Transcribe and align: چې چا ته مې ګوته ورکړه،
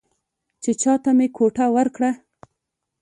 چې 0.63 0.71
چا 0.81 0.93
ته 1.03 1.11
مې 1.17 1.27
ګوته 1.35 1.65
ورکړه، 1.75 2.11